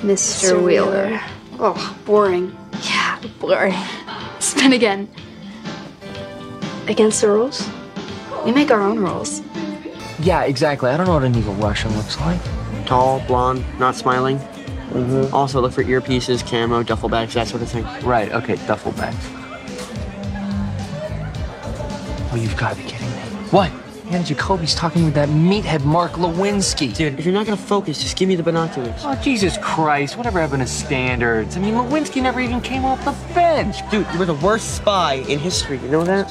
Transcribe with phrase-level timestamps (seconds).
[0.00, 0.62] Mr.
[0.62, 1.20] Wheeler.
[1.58, 2.56] Oh, boring.
[2.82, 3.74] Yeah, boring.
[4.38, 5.08] Spin again.
[6.86, 7.68] Against the rules?
[8.44, 9.42] We make our own rules.
[10.20, 10.90] Yeah, exactly.
[10.90, 12.40] I don't know what an evil Russian looks like.
[12.86, 14.38] Tall, blonde, not smiling.
[14.38, 15.34] Mm-hmm.
[15.34, 17.84] Also, look for earpieces, camo, duffel bags, that sort of thing.
[18.02, 19.18] Right, okay, duffel bags.
[22.30, 23.16] Oh, you've got to be kidding me.
[23.50, 23.70] What?
[24.10, 26.96] And Jacoby's talking with that meathead Mark Lewinsky.
[26.96, 28.94] Dude, if you're not gonna focus, just give me the binoculars.
[29.04, 30.16] Oh, Jesus Christ.
[30.16, 31.56] Whatever happened to standards?
[31.58, 33.76] I mean, Lewinsky never even came off the bench.
[33.90, 35.78] Dude, you were the worst spy in history.
[35.78, 36.26] You know that?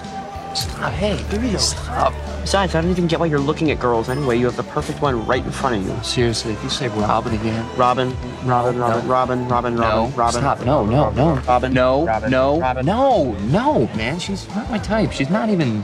[0.58, 0.92] Stop.
[0.94, 2.14] Hey, give me a stop.
[2.42, 4.40] Besides, I don't even get why you're looking at girls anyway.
[4.40, 6.04] You have the perfect one right in front of you.
[6.04, 7.64] Seriously, if you say Robin again.
[7.78, 8.10] Robin,
[8.44, 9.08] Robin, Robin, No.
[9.08, 10.42] Robin, Robin, No, Robin, Robin.
[10.42, 10.66] stop.
[10.66, 11.36] No, no, no.
[11.48, 12.86] Robin, No, Robin, no, Robin.
[12.88, 14.18] no, no, man.
[14.18, 15.12] She's not my type.
[15.12, 15.84] She's not even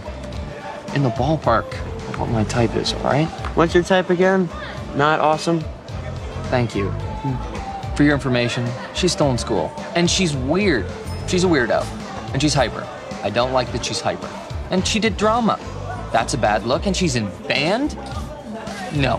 [0.95, 3.27] in the ballpark of what my type is, all right?
[3.55, 4.49] What's your type again?
[4.95, 5.63] Not awesome.
[6.45, 6.93] Thank you.
[7.95, 9.71] For your information, she's still in school.
[9.95, 10.85] And she's weird.
[11.27, 11.85] She's a weirdo.
[12.33, 12.87] And she's hyper.
[13.23, 14.29] I don't like that she's hyper.
[14.71, 15.59] And she did drama.
[16.11, 16.85] That's a bad look.
[16.85, 17.95] And she's in band?
[18.95, 19.17] No.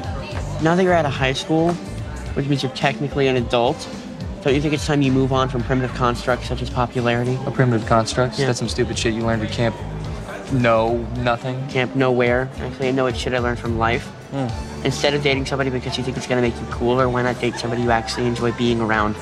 [0.63, 1.73] Now that you're out of high school,
[2.35, 3.89] which means you're technically an adult,
[4.43, 7.39] don't you think it's time you move on from primitive constructs such as popularity?
[7.47, 8.39] A primitive construct?
[8.39, 8.47] Yeah.
[8.47, 9.75] That's some stupid shit you learned at camp.
[10.53, 11.67] No, nothing.
[11.69, 12.49] Camp Nowhere.
[12.59, 14.07] Actually, I know it's shit I learned from life.
[14.31, 14.49] Hmm.
[14.85, 17.55] Instead of dating somebody because you think it's gonna make you cooler, why not date
[17.57, 19.17] somebody you actually enjoy being around?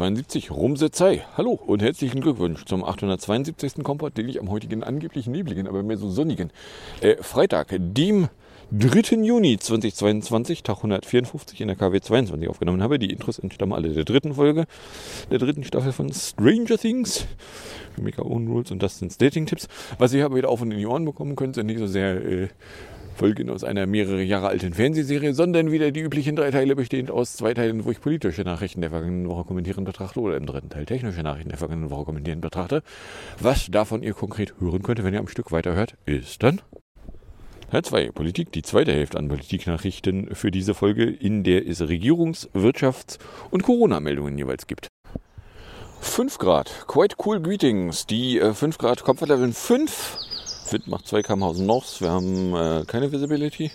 [0.00, 1.26] 872, Rumsetzei.
[1.36, 3.84] Hallo und herzlichen Glückwunsch zum 872.
[3.84, 6.50] Komport, den ich am heutigen angeblich nebligen, aber mehr so sonnigen
[7.02, 8.28] äh, Freitag, dem
[8.72, 9.16] 3.
[9.22, 12.98] Juni 2022, Tag 154 in der KW 22 aufgenommen habe.
[12.98, 14.64] Die Intros entstammen alle der dritten Folge,
[15.30, 17.26] der dritten Staffel von Stranger Things.
[17.98, 19.68] Mega Own Rules und das sind Dating-Tipps.
[19.98, 22.24] Was ihr aber wieder auf und in die Ohren bekommen könnt, sind nicht so sehr
[22.24, 22.48] äh,
[23.20, 27.34] Folgen aus einer mehrere Jahre alten Fernsehserie, sondern wieder die üblichen drei Teile bestehend aus
[27.34, 30.86] zwei Teilen, wo ich politische Nachrichten der vergangenen Woche kommentieren betrachte oder im dritten Teil
[30.86, 32.82] technische Nachrichten der vergangenen Woche kommentieren betrachte.
[33.38, 36.62] Was davon ihr konkret hören könnt, wenn ihr am Stück weiterhört, ist dann
[37.70, 42.48] Teil 2, Politik, die zweite Hälfte an Politiknachrichten für diese Folge, in der es Regierungs-,
[42.54, 43.18] Wirtschafts-
[43.50, 44.88] und Corona-Meldungen jeweils gibt.
[46.00, 48.06] 5 Grad, quite cool greetings.
[48.06, 50.29] Die äh, 5 Grad Comfort Level 5.
[50.72, 52.00] Wind macht 2 km North.
[52.00, 53.70] Wir haben äh, keine Visibility.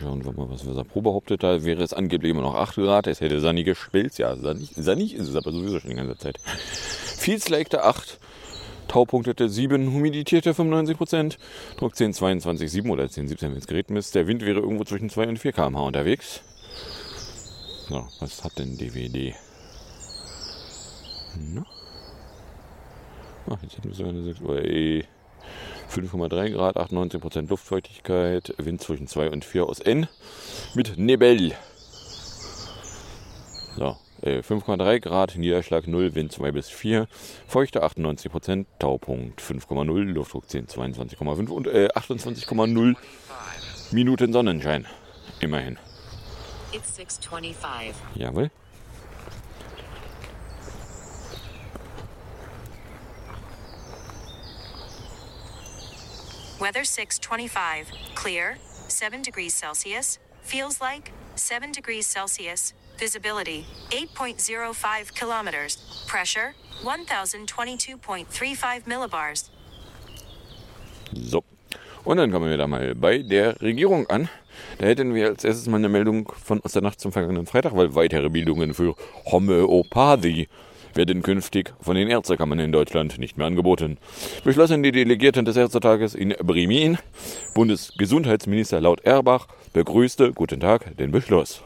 [0.00, 1.42] Schauen wir mal, was Weserpro behauptet.
[1.42, 3.06] Da wäre es angeblich immer noch 8 Grad.
[3.06, 4.18] Es hätte Sanni geschwelzt.
[4.18, 6.38] Ja, Sanni, Sanni ist es aber sowieso schon die ganze Zeit.
[7.18, 8.18] Feels legte 8.
[8.88, 11.38] Taupunktete 7, humidierte 95%,
[11.78, 14.14] Druck 10, 22, 7 oder 10, 17, wenn es Gerät misst.
[14.14, 16.42] Der Wind wäre irgendwo zwischen 2 und 4 km/h unterwegs.
[17.88, 19.34] So, was hat denn DWD?
[21.54, 21.64] Na?
[23.50, 25.04] Ach, jetzt hätten wir sogar eine 6, ey,
[25.90, 30.08] 5,3 Grad, 98% Luftfeuchtigkeit, Wind zwischen 2 und 4 aus N
[30.74, 31.52] mit Nebel.
[33.76, 37.08] So, äh, 5,3 Grad, Niederschlag 0, Wind 2 bis 4,
[37.46, 42.96] Feuchte 98%, Taupunkt 5,0, Luftdruck 10, 22,5 und äh, 28,0
[43.90, 44.86] Minuten Sonnenschein.
[45.40, 45.78] Immerhin.
[46.72, 47.94] It's 625.
[48.14, 48.50] Jawohl.
[56.62, 58.14] Weather 625.
[58.14, 58.56] Clear.
[58.86, 60.20] 7 degrees Celsius.
[60.42, 62.72] Feels like 7 degrees Celsius.
[63.00, 65.78] Visibility 8.05 kilometers.
[66.06, 69.50] Pressure 1022.35 millibars.
[71.12, 71.42] So.
[72.04, 74.28] Und dann kommen wir da mal bei der Regierung an.
[74.78, 77.74] Da hätten wir als erstes mal eine Meldung von aus der Nacht zum vergangenen Freitag,
[77.74, 78.94] weil weitere Bildungen für
[79.24, 80.48] Homöopathie
[80.94, 83.98] werden künftig von den Ärztekammern in Deutschland nicht mehr angeboten.
[84.44, 86.98] Beschlossen die Delegierten des Ärztetages in Bremen.
[87.54, 91.62] Bundesgesundheitsminister Laut Erbach begrüßte, guten Tag, den Beschluss.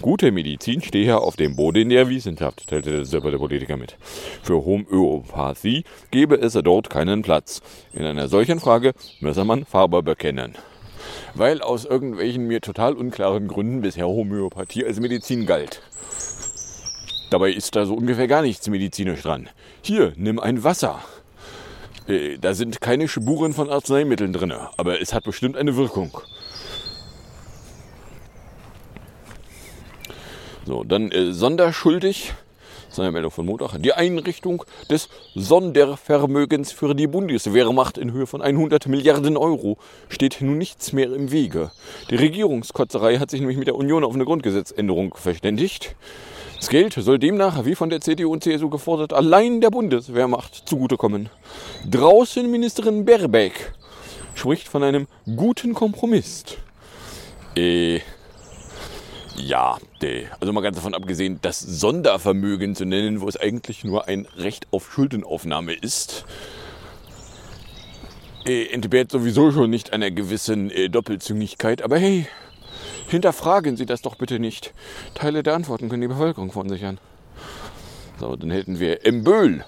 [0.00, 3.96] Gute Medizin stehe auf dem Boden der Wissenschaft, teilte der der Politiker mit.
[4.42, 7.60] Für Homöopathie gebe es dort keinen Platz.
[7.92, 10.54] In einer solchen Frage müsse man Farbe bekennen.
[11.34, 15.82] Weil aus irgendwelchen mir total unklaren Gründen bisher Homöopathie als Medizin galt.
[17.32, 19.48] Dabei ist da so ungefähr gar nichts medizinisch dran.
[19.80, 21.02] Hier, nimm ein Wasser.
[22.06, 26.10] Äh, da sind keine Spuren von Arzneimitteln drin, aber es hat bestimmt eine Wirkung.
[30.66, 32.34] So, dann äh, sonderschuldig,
[32.90, 38.88] seine Meldung von Montag, die Einrichtung des Sondervermögens für die Bundeswehrmacht in Höhe von 100
[38.88, 39.78] Milliarden Euro
[40.10, 41.70] steht nun nichts mehr im Wege.
[42.10, 45.96] Die Regierungskotzerei hat sich nämlich mit der Union auf eine Grundgesetzänderung verständigt.
[46.62, 51.28] Das Geld soll demnach, wie von der CDU und CSU gefordert, allein der Bundeswehrmacht zugutekommen.
[51.90, 53.72] Draußen Ministerin Baerbeck
[54.36, 56.44] spricht von einem guten Kompromiss.
[57.56, 57.98] Äh,
[59.34, 59.76] ja,
[60.38, 64.68] also mal ganz davon abgesehen, das Sondervermögen zu nennen, wo es eigentlich nur ein Recht
[64.70, 66.26] auf Schuldenaufnahme ist,
[68.46, 71.82] äh, entbehrt sowieso schon nicht einer gewissen äh, Doppelzüngigkeit.
[71.82, 72.28] Aber hey,
[73.08, 74.72] hinterfragen Sie das doch bitte nicht.
[75.14, 76.98] Teile der Antworten können die Bevölkerung verunsichern.
[78.20, 79.64] So, dann hätten wir Emböhl.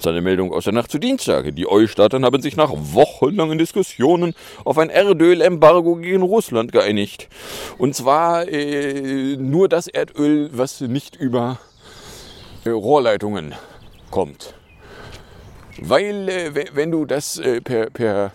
[0.00, 1.56] Seine Meldung aus der Nacht zu Dienstag.
[1.56, 4.34] Die EU-Staaten haben sich nach wochenlangen Diskussionen
[4.64, 7.28] auf ein Erdölembargo gegen Russland geeinigt.
[7.78, 11.58] Und zwar äh, nur das Erdöl, was nicht über
[12.64, 13.56] äh, Rohrleitungen
[14.12, 14.54] kommt.
[15.80, 18.32] Weil, äh, we- wenn du das äh, per, per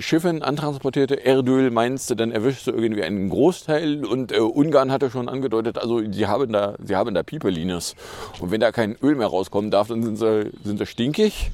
[0.00, 5.10] Schiffen antransportierte Erdöl meinst du, dann erwischst du irgendwie einen Großteil und äh, Ungarn hatte
[5.10, 7.94] schon angedeutet, also sie haben da, sie haben da Pipelines
[8.40, 11.50] und wenn da kein Öl mehr rauskommen darf, dann sind sie, sind sie stinkig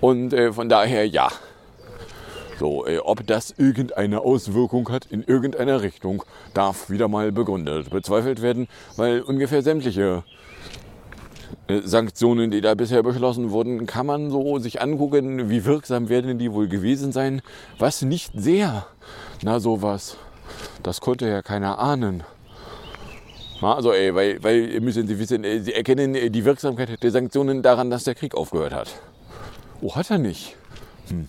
[0.00, 1.28] und äh, von daher ja.
[2.58, 8.40] So, äh, ob das irgendeine Auswirkung hat in irgendeiner Richtung, darf wieder mal begründet, bezweifelt
[8.40, 8.66] werden,
[8.96, 10.45] weil ungefähr sämtliche äh,
[11.68, 16.52] Sanktionen, die da bisher beschlossen wurden, kann man so sich angucken, wie wirksam werden die
[16.52, 17.42] wohl gewesen sein.
[17.78, 18.86] Was nicht sehr.
[19.42, 20.16] Na sowas.
[20.82, 22.22] Das konnte ja keiner ahnen.
[23.60, 27.62] Also ey, weil, weil müssen Sie wissen, äh, Sie erkennen äh, die Wirksamkeit der Sanktionen
[27.62, 28.88] daran, dass der Krieg aufgehört hat.
[29.80, 30.56] Oh, hat er nicht?
[31.08, 31.28] Hm.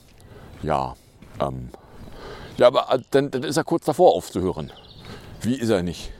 [0.61, 0.95] Ja.
[1.39, 1.69] Ähm.
[2.57, 4.71] Ja, aber äh, dann, dann ist er kurz davor aufzuhören.
[5.41, 6.11] Wie ist er nicht?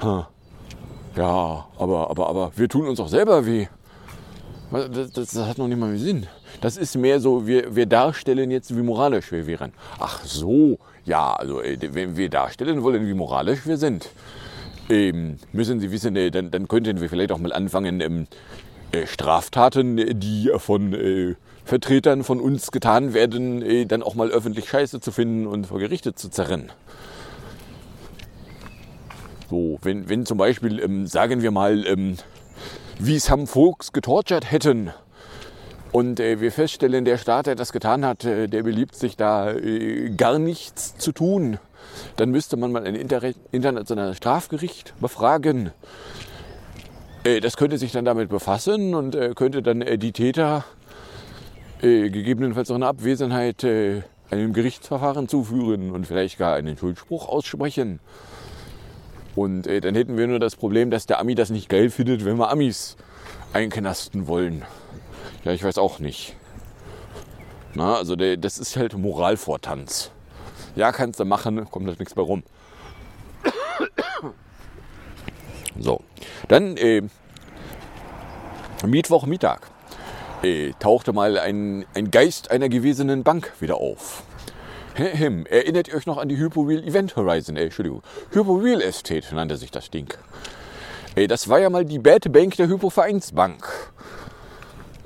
[0.00, 0.24] Hm.
[1.16, 3.66] Ja, aber, aber, aber wir tun uns auch selber weh.
[4.70, 6.26] Das, das, das hat noch nicht mal mehr Sinn.
[6.60, 9.72] Das ist mehr so, wir, wir darstellen jetzt, wie moralisch wir wären.
[10.00, 14.08] Ach so, ja, also äh, wenn wir darstellen wollen, wie moralisch wir sind,
[14.90, 18.26] ähm, müssen Sie wissen, äh, dann, dann könnten wir vielleicht auch mal anfangen, ähm,
[18.90, 21.34] äh, Straftaten, äh, die von äh,
[21.64, 25.78] Vertretern von uns getan werden, äh, dann auch mal öffentlich scheiße zu finden und vor
[25.78, 26.70] Gerichte zu zerren.
[29.50, 32.16] So, wenn, wenn zum Beispiel, ähm, sagen wir mal, ähm,
[32.98, 34.90] wie Sam Fuchs getortured hätten
[35.92, 39.52] und äh, wir feststellen, der Staat, der das getan hat, äh, der beliebt sich da
[39.52, 41.58] äh, gar nichts zu tun,
[42.16, 43.20] dann müsste man mal ein Inter
[43.52, 45.72] internationales Strafgericht befragen.
[47.24, 50.64] Äh, das könnte sich dann damit befassen und äh, könnte dann äh, die Täter
[51.80, 58.00] gegebenenfalls auch in Abwesenheit einem Gerichtsverfahren zuführen und vielleicht gar einen Schuldspruch aussprechen.
[59.36, 62.24] Und äh, dann hätten wir nur das Problem, dass der Ami das nicht geil findet,
[62.24, 62.96] wenn wir Amis
[63.52, 64.64] einknasten wollen.
[65.44, 66.36] Ja, ich weiß auch nicht.
[67.74, 70.10] Na, also der, das ist halt Moralvortanz.
[70.76, 72.42] Ja, kannst du machen, kommt halt nichts bei rum.
[75.78, 76.02] So,
[76.48, 77.02] dann äh,
[78.86, 79.70] Mittwoch Mittag
[80.42, 84.22] äh, tauchte mal ein, ein Geist einer gewesenen Bank wieder auf.
[84.94, 87.56] Hem, erinnert ihr euch noch an die Hypo Real Event Horizon?
[87.56, 90.14] Äh, Entschuldigung, Hypo Real Estate nannte sich das Ding.
[91.16, 93.66] Äh, das war ja mal die Bad Bank der Hypo Vereinsbank.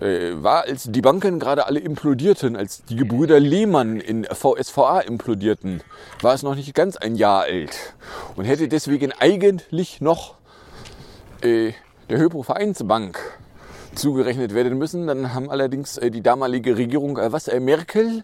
[0.02, 5.82] Äh, war, als die Banken gerade alle implodierten, als die Gebrüder Lehmann in VSVA implodierten,
[6.20, 7.94] war es noch nicht ganz ein Jahr alt
[8.36, 10.34] und hätte deswegen eigentlich noch
[11.40, 11.72] äh,
[12.10, 13.18] der Hypo Vereinsbank
[13.94, 15.06] zugerechnet werden müssen.
[15.06, 18.22] Dann haben allerdings äh, die damalige Regierung, äh, was, äh, Merkel,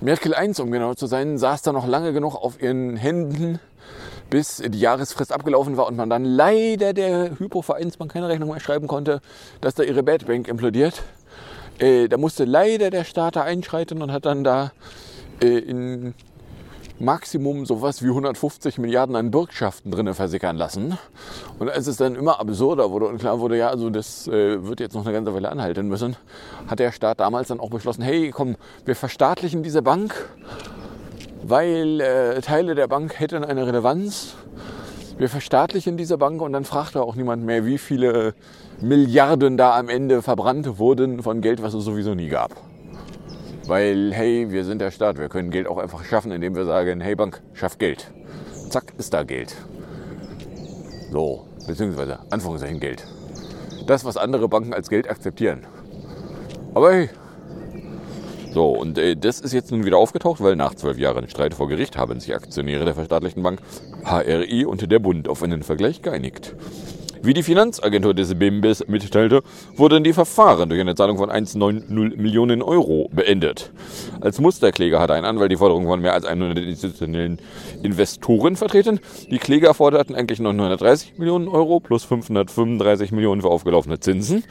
[0.00, 3.58] Merkel 1, um genau zu sein, saß da noch lange genug auf ihren Händen,
[4.28, 8.88] bis die Jahresfrist abgelaufen war und man dann leider der Hypo-Vereinsbank keine Rechnung mehr schreiben
[8.88, 9.22] konnte,
[9.62, 11.02] dass da ihre Bad Bank implodiert.
[11.78, 14.72] Äh, da musste leider der Staat da einschreiten und hat dann da
[15.42, 16.14] äh, in
[16.98, 20.96] Maximum sowas wie 150 Milliarden an Bürgschaften drinne versickern lassen.
[21.58, 24.80] Und als es dann immer absurder wurde und klar wurde, ja, also das äh, wird
[24.80, 26.16] jetzt noch eine ganze Weile anhalten müssen,
[26.66, 30.14] hat der Staat damals dann auch beschlossen, hey, komm, wir verstaatlichen diese Bank,
[31.42, 34.34] weil äh, Teile der Bank hätten eine Relevanz.
[35.18, 38.34] Wir verstaatlichen diese Bank und dann fragte auch niemand mehr, wie viele
[38.80, 42.52] Milliarden da am Ende verbrannt wurden von Geld, was es sowieso nie gab.
[43.66, 47.00] Weil, hey, wir sind der Staat, wir können Geld auch einfach schaffen, indem wir sagen,
[47.00, 48.10] hey Bank, schaff Geld.
[48.70, 49.56] Zack, ist da Geld.
[51.10, 53.04] So, beziehungsweise Anführungszeichen Geld.
[53.86, 55.66] Das, was andere Banken als Geld akzeptieren.
[56.74, 57.10] Aber hey,
[58.52, 61.68] So, und äh, das ist jetzt nun wieder aufgetaucht, weil nach zwölf Jahren Streit vor
[61.68, 63.60] Gericht haben sich Aktionäre der verstaatlichten Bank
[64.04, 66.54] HRI und der Bund auf einen Vergleich geeinigt.
[67.22, 69.42] Wie die Finanzagentur des BIMBIS mitteilte,
[69.74, 73.72] wurden die Verfahren durch eine Zahlung von 1,90 Millionen Euro beendet.
[74.20, 77.38] Als Musterkläger hatte ein Anwalt die Forderung von mehr als 100 institutionellen
[77.82, 79.00] Investoren vertreten.
[79.30, 84.44] Die Kläger forderten eigentlich 930 Millionen Euro plus 535 Millionen für aufgelaufene Zinsen.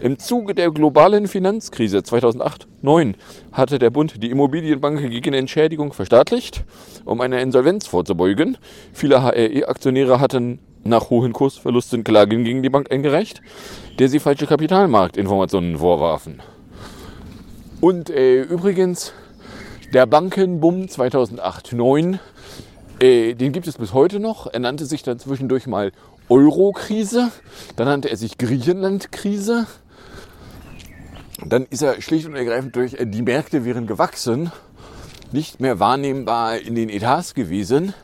[0.00, 3.14] Im Zuge der globalen Finanzkrise 2008-9
[3.52, 6.64] hatte der Bund die Immobilienbank gegen Entschädigung verstaatlicht,
[7.04, 8.56] um einer Insolvenz vorzubeugen.
[8.92, 13.42] Viele HRE-Aktionäre hatten nach hohen Kursverlusten Klagen gegen die Bank eingereicht,
[13.98, 16.40] der sie falsche Kapitalmarktinformationen vorwarfen.
[17.80, 19.12] Und äh, übrigens,
[19.92, 22.18] der Bankenbumm 2008-9,
[23.00, 24.46] äh, den gibt es bis heute noch.
[24.46, 25.92] Er nannte sich dann zwischendurch mal
[26.28, 27.30] Euro-Krise,
[27.76, 29.66] dann nannte er sich Griechenland-Krise.
[31.44, 34.52] Dann ist er schlicht und ergreifend durch äh, die Märkte wären gewachsen,
[35.32, 37.94] nicht mehr wahrnehmbar in den Etats gewesen.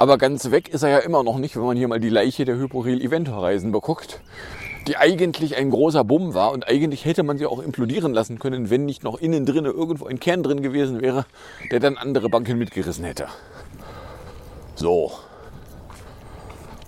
[0.00, 2.46] Aber ganz weg ist er ja immer noch nicht, wenn man hier mal die Leiche
[2.46, 4.22] der Hyporil Event Horizon beguckt,
[4.86, 8.70] die eigentlich ein großer Bumm war und eigentlich hätte man sie auch implodieren lassen können,
[8.70, 11.26] wenn nicht noch innen drin irgendwo ein Kern drin gewesen wäre,
[11.70, 13.26] der dann andere Banken mitgerissen hätte.
[14.74, 15.12] So.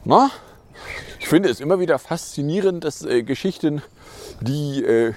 [0.04, 0.30] Na?
[1.20, 3.82] Ich finde es immer wieder faszinierend, dass äh, Geschichten,
[4.40, 5.12] die äh,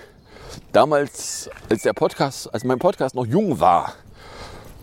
[0.74, 3.94] damals, als der Podcast, als mein Podcast noch jung war,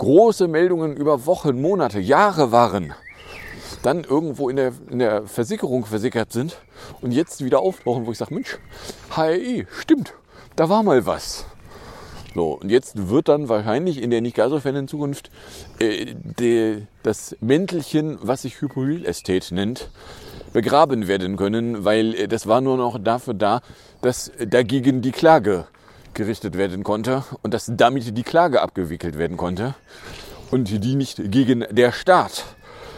[0.02, 2.92] große Meldungen über Wochen, Monate, Jahre waren,
[3.84, 6.60] dann irgendwo in der, in der Versicherung versickert sind
[7.02, 8.58] und jetzt wieder auftauchen, wo ich sage, Mensch,
[9.14, 10.14] HRI, stimmt,
[10.56, 11.46] da war mal was.
[12.34, 15.30] So, und jetzt wird dann wahrscheinlich in der nicht gar so fernen Zukunft
[15.78, 19.88] äh, de, das Mäntelchen, was sich Hypolylästhet nennt,
[20.52, 23.60] begraben werden können, weil äh, das war nur noch dafür da,
[24.00, 25.66] dass dagegen die Klage
[26.14, 29.74] gerichtet werden konnte und dass damit die Klage abgewickelt werden konnte
[30.50, 32.44] und die nicht gegen der Staat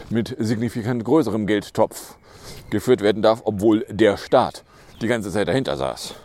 [0.09, 2.15] mit signifikant größerem Geldtopf
[2.69, 4.63] geführt werden darf, obwohl der Staat
[5.01, 6.15] die ganze Zeit dahinter saß.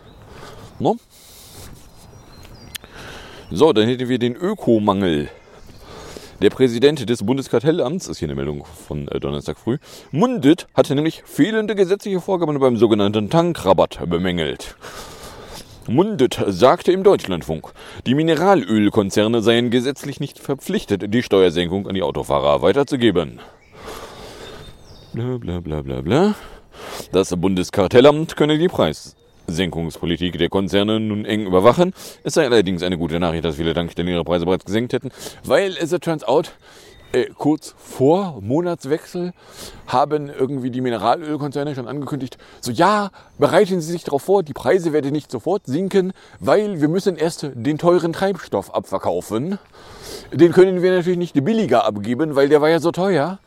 [0.79, 0.97] No?
[3.51, 5.29] So, dann hätten wir den Ökomangel.
[6.41, 9.77] Der Präsident des Bundeskartellamts, ist hier eine Meldung von äh, Donnerstag früh,
[10.11, 14.77] Mundet hatte nämlich fehlende gesetzliche Vorgaben beim sogenannten Tankrabatt bemängelt.
[15.87, 17.73] Mundet sagte im Deutschlandfunk,
[18.07, 23.41] die Mineralölkonzerne seien gesetzlich nicht verpflichtet, die Steuersenkung an die Autofahrer weiterzugeben.
[25.13, 26.35] Bla bla bla bla bla.
[27.13, 31.93] Das Bundeskartellamt könne die Preissenkungspolitik der Konzerne nun eng überwachen.
[32.23, 35.11] Es sei allerdings eine gute Nachricht, dass viele Tankstellen ihre Preise bereits gesenkt hätten,
[35.45, 36.53] weil es turns out,
[37.13, 39.33] äh, kurz vor Monatswechsel
[39.87, 44.93] haben irgendwie die Mineralölkonzerne schon angekündigt, so ja, bereiten Sie sich darauf vor, die Preise
[44.93, 49.59] werden nicht sofort sinken, weil wir müssen erst den teuren Treibstoff abverkaufen.
[50.33, 53.39] Den können wir natürlich nicht billiger abgeben, weil der war ja so teuer.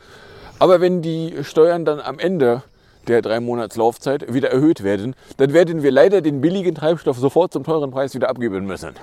[0.60, 2.63] Aber wenn die Steuern dann am Ende
[3.08, 7.53] der drei Monats Laufzeit wieder erhöht werden, dann werden wir leider den billigen Treibstoff sofort
[7.53, 8.93] zum teuren Preis wieder abgeben müssen.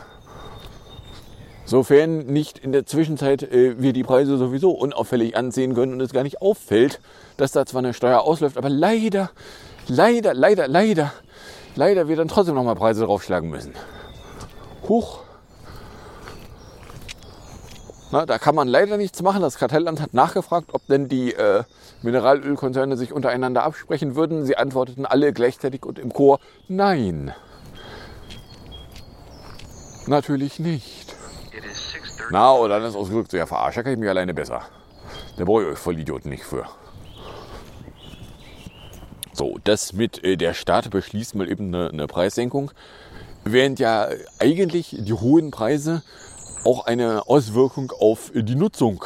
[1.70, 6.12] Sofern nicht in der Zwischenzeit äh, wir die Preise sowieso unauffällig ansehen können und es
[6.12, 6.98] gar nicht auffällt,
[7.36, 9.30] dass da zwar eine Steuer ausläuft, aber leider,
[9.86, 11.12] leider, leider, leider,
[11.76, 13.72] leider wir dann trotzdem nochmal Preise draufschlagen müssen.
[14.88, 15.20] Huch.
[18.10, 19.40] Na, da kann man leider nichts machen.
[19.40, 21.62] Das Kartellamt hat nachgefragt, ob denn die äh,
[22.02, 24.44] Mineralölkonzerne sich untereinander absprechen würden.
[24.44, 27.32] Sie antworteten alle gleichzeitig und im Chor Nein.
[30.08, 30.99] Natürlich nicht.
[32.30, 34.62] Na, dann ist ausgedrückt, so ja, verarscht kann ich mich alleine besser.
[35.36, 36.66] Da brauche ich euch Vollidioten nicht für.
[39.32, 42.72] So, das mit äh, der Staat beschließt mal eben eine, eine Preissenkung,
[43.44, 46.02] während ja eigentlich die hohen Preise
[46.64, 49.04] auch eine Auswirkung auf die Nutzung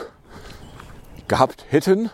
[1.28, 2.10] gehabt hätten.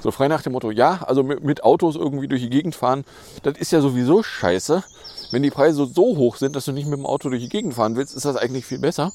[0.00, 3.04] So frei nach dem Motto, ja, also mit, Autos irgendwie durch die Gegend fahren,
[3.42, 4.82] das ist ja sowieso scheiße.
[5.30, 7.74] Wenn die Preise so hoch sind, dass du nicht mit dem Auto durch die Gegend
[7.74, 9.12] fahren willst, ist das eigentlich viel besser.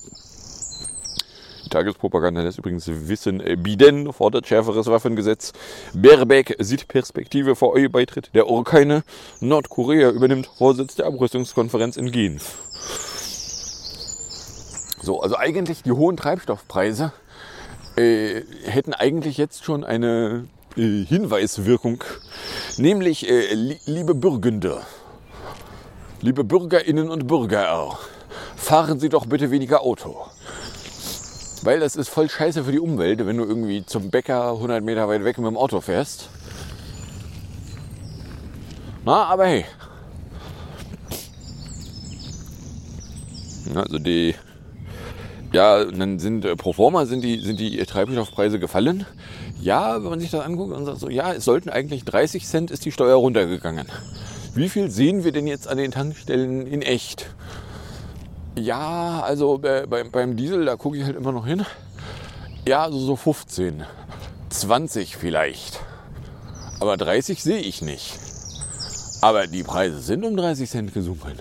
[1.73, 5.53] Tagespropaganda lässt übrigens wissen, Biden fordert schärferes Waffengesetz.
[5.95, 9.03] Baerbeck sieht Perspektive vor EU-Beitritt der Ukraine.
[9.39, 12.59] Nordkorea übernimmt Vorsitz der Abrüstungskonferenz in Genf.
[15.01, 17.11] So, also eigentlich die hohen Treibstoffpreise
[17.95, 22.03] äh, hätten eigentlich jetzt schon eine äh, Hinweiswirkung,
[22.77, 24.81] nämlich äh, li liebe Bürgende,
[26.21, 27.97] liebe Bürgerinnen und Bürger,
[28.55, 30.17] fahren Sie doch bitte weniger Auto.
[31.63, 35.07] Weil das ist voll scheiße für die Umwelt, wenn du irgendwie zum Bäcker 100 Meter
[35.07, 36.29] weit weg mit dem Auto fährst.
[39.05, 39.65] Na, aber hey.
[43.73, 44.35] Also die
[45.53, 49.05] Ja, dann sind äh, pro forma sind die, sind die Treibstoffpreise gefallen.
[49.61, 52.71] Ja, wenn man sich das anguckt und sagt so, ja, es sollten eigentlich 30 Cent
[52.71, 53.87] ist die Steuer runtergegangen.
[54.53, 57.27] Wie viel sehen wir denn jetzt an den Tankstellen in echt?
[58.55, 61.65] Ja, also äh, beim, beim Diesel, da gucke ich halt immer noch hin.
[62.67, 63.83] Ja, also so 15,
[64.49, 65.79] 20 vielleicht.
[66.79, 68.19] Aber 30 sehe ich nicht.
[69.21, 71.39] Aber die Preise sind um 30 Cent gesunken.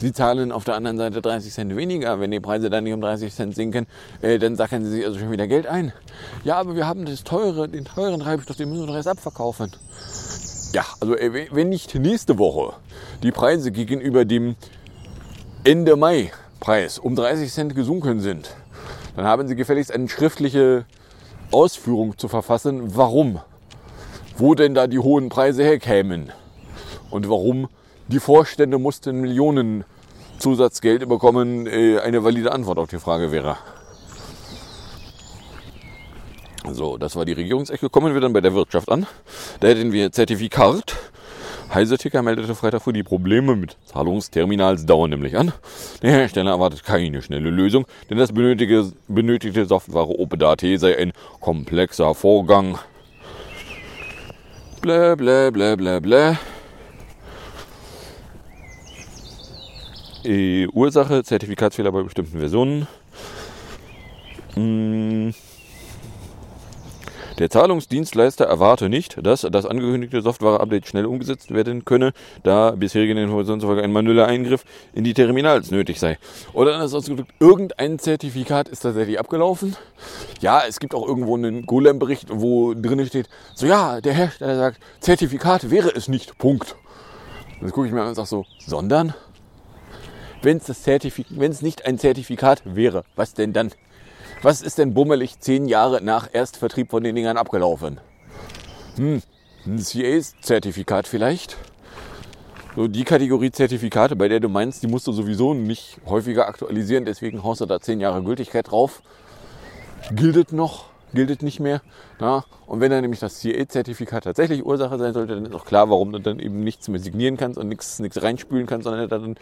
[0.00, 2.20] Sie zahlen auf der anderen Seite 30 Cent weniger.
[2.20, 3.86] Wenn die Preise dann nicht um 30 Cent sinken,
[4.20, 5.92] äh, dann sacken sie sich also schon wieder Geld ein.
[6.44, 9.72] Ja, aber wir haben das teure, den teuren Treibstoff, den müssen wir doch erst abverkaufen.
[10.72, 12.74] Ja, also äh, wenn nicht nächste Woche
[13.22, 14.54] die Preise gegenüber dem
[15.64, 18.54] Ende Mai Preis um 30 Cent gesunken sind,
[19.16, 20.84] dann haben Sie gefälligst eine schriftliche
[21.50, 23.40] Ausführung zu verfassen, warum,
[24.38, 26.32] wo denn da die hohen Preise herkämen
[27.10, 27.68] und warum
[28.06, 29.84] die Vorstände mussten Millionen
[30.38, 33.56] Zusatzgeld bekommen, äh, eine valide Antwort auf die Frage wäre.
[36.70, 37.90] So, das war die Regierungsecke.
[37.90, 39.08] Kommen wir dann bei der Wirtschaft an.
[39.58, 40.94] Da hätten wir Zertifikat.
[41.74, 45.52] Heise-Ticker meldete Freitag früh, die Probleme mit Zahlungsterminals dauern nämlich an.
[46.02, 52.14] Der Hersteller erwartet keine schnelle Lösung, denn das benötigte, benötigte Software OpenDAT sei ein komplexer
[52.14, 52.78] Vorgang.
[54.82, 56.38] Blä, blä, blä, blä, blä.
[60.24, 62.86] Äh, Ursache, Zertifikatsfehler bei bestimmten Versionen.
[64.56, 65.30] Mm.
[67.42, 72.12] Der Zahlungsdienstleister erwarte nicht, dass das angekündigte Software-Update schnell umgesetzt werden könne,
[72.44, 76.18] da bisherigen Informationen zufolge ein manueller Eingriff in die Terminals nötig sei.
[76.52, 79.74] Oder anders ausgedrückt, irgendein Zertifikat ist tatsächlich abgelaufen.
[80.40, 84.78] Ja, es gibt auch irgendwo einen Golem-Bericht, wo drin steht, so ja, der Hersteller sagt,
[85.00, 86.76] Zertifikat wäre es nicht, Punkt.
[87.60, 89.14] Das gucke ich mir an und sage so, sondern?
[90.42, 93.72] Wenn es nicht ein Zertifikat wäre, was denn dann?
[94.44, 98.00] Was ist denn bummelig zehn Jahre nach Erstvertrieb von den Dingern abgelaufen?
[98.96, 99.22] Hm,
[99.64, 101.56] ein CA-Zertifikat vielleicht?
[102.74, 107.04] So die Kategorie Zertifikate, bei der du meinst, die musst du sowieso nicht häufiger aktualisieren,
[107.04, 109.02] deswegen haust du da zehn Jahre Gültigkeit drauf.
[110.10, 111.80] Giltet noch, giltet nicht mehr.
[112.18, 112.44] Na?
[112.66, 116.10] Und wenn dann nämlich das CA-Zertifikat tatsächlich Ursache sein sollte, dann ist auch klar, warum
[116.10, 119.36] du dann eben nichts mehr signieren kannst und nichts, nichts reinspülen kannst, sondern dann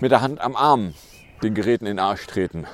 [0.00, 0.92] mit der Hand am Arm
[1.42, 2.66] den Geräten in den Arsch treten.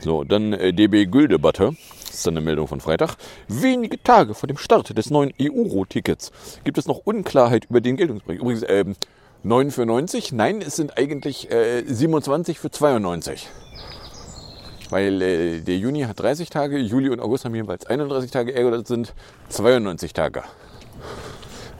[0.00, 1.72] So, dann äh, DB Güldebatte.
[2.06, 3.16] Das ist eine Meldung von Freitag.
[3.48, 6.32] Wenige Tage vor dem Start des neuen EU-Tickets
[6.64, 8.40] gibt es noch Unklarheit über den Geltungsbereich.
[8.40, 8.96] Übrigens, ähm,
[9.42, 10.32] 9 für 90?
[10.32, 13.48] Nein, es sind eigentlich äh, 27 für 92.
[14.90, 18.70] Weil äh, der Juni hat 30 Tage, Juli und August haben jeweils 31 Tage, ergo
[18.70, 19.14] das sind
[19.50, 20.42] 92 Tage.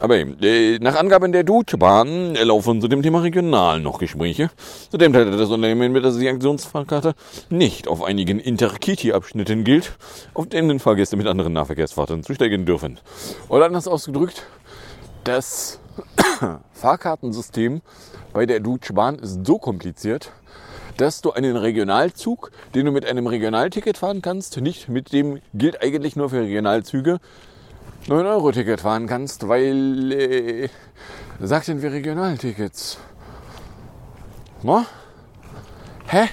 [0.01, 4.49] Aber eben, äh, nach Angaben der Deutsche Bahn laufen zu dem Thema regional noch Gespräche.
[4.89, 7.13] Zudem teilte das Unternehmen mit, dass die Aktionsfahrkarte
[7.51, 9.95] nicht auf einigen Intercity-Abschnitten gilt,
[10.33, 12.99] auf denen Fahrgäste mit anderen Nahverkehrsfahrten zusteigen dürfen.
[13.47, 14.47] Oder anders ausgedrückt,
[15.23, 15.79] das
[16.73, 17.81] Fahrkartensystem
[18.33, 20.31] bei der Deutsche Bahn ist so kompliziert,
[20.97, 25.83] dass du einen Regionalzug, den du mit einem Regionalticket fahren kannst, nicht mit dem gilt
[25.83, 27.19] eigentlich nur für Regionalzüge,
[28.07, 30.69] 9-Euro-Ticket fahren kannst, weil äh,
[31.39, 32.97] sagten wir Regionaltickets.
[34.63, 34.85] Na?
[36.07, 36.27] Hä?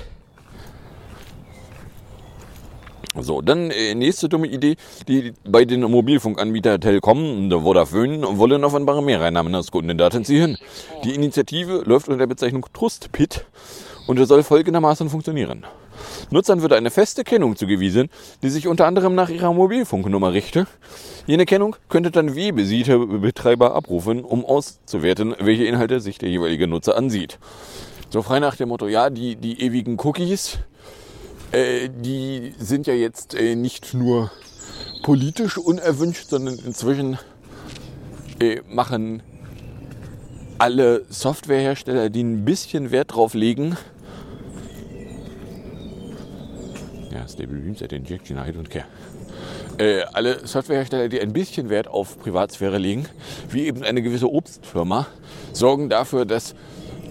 [3.21, 4.77] So, dann äh, nächste dumme Idee,
[5.09, 10.57] die bei den Mobilfunkanbieter Telkom und Vodafone wollen offenbare Mehreinnahmen aus Kundendaten ziehen.
[11.05, 13.45] Die Initiative läuft unter der Bezeichnung TrustPit
[14.07, 15.65] und soll folgendermaßen funktionieren.
[16.31, 18.09] Nutzern wird eine feste Kennung zugewiesen,
[18.43, 20.67] die sich unter anderem nach ihrer Mobilfunknummer richte.
[21.27, 27.39] Jene Kennung könnte dann Webseite-Betreiber abrufen, um auszuwerten, welche Inhalte sich der jeweilige Nutzer ansieht.
[28.11, 30.59] So frei nach dem Motto, ja, die, die ewigen Cookies,
[31.53, 34.31] äh, die sind ja jetzt äh, nicht nur
[35.03, 37.19] politisch unerwünscht, sondern inzwischen
[38.41, 39.23] äh, machen
[40.59, 43.77] alle Softwarehersteller, die ein bisschen Wert drauf legen,
[47.12, 48.85] ja, Stable Beamset Injection, I don't care.
[49.79, 53.07] Äh, alle Softwarehersteller, die ein bisschen Wert auf Privatsphäre legen,
[53.51, 55.07] wie eben eine gewisse Obstfirma,
[55.53, 56.55] sorgen dafür, dass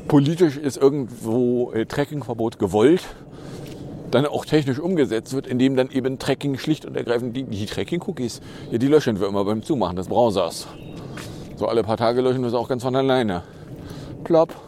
[0.07, 3.03] politisch ist irgendwo äh, Trackingverbot gewollt,
[4.11, 8.41] dann auch technisch umgesetzt wird, indem dann eben Tracking schlicht und ergreifend die, die Tracking-Cookies,
[8.71, 10.67] ja, die löschen wir immer beim Zumachen des Browsers.
[11.57, 13.43] So alle paar Tage löschen wir es auch ganz von alleine.
[14.23, 14.66] Plopp.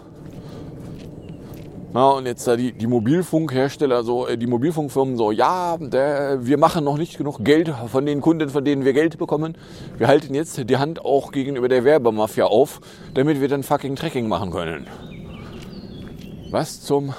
[1.91, 6.59] Na, und jetzt da die, die Mobilfunkhersteller, so, äh, die Mobilfunkfirmen so, ja, der, wir
[6.59, 9.57] machen noch nicht genug Geld von den Kunden, von denen wir Geld bekommen.
[9.97, 12.79] Wir halten jetzt die Hand auch gegenüber der Werbemafia auf,
[13.15, 14.85] damit wir dann fucking Tracking machen können.
[16.51, 17.15] Was zum...